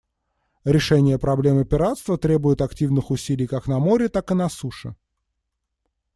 Решение 0.65 1.19
проблемы 1.19 1.63
пиратства 1.63 2.17
требует 2.17 2.61
активных 2.61 3.11
усилий 3.11 3.45
как 3.45 3.67
на 3.67 3.77
море, 3.77 4.09
так 4.09 4.31
и 4.31 4.33
на 4.33 4.49
суше. 4.49 4.95